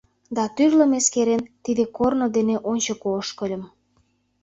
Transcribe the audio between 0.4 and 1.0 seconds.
тӱрлым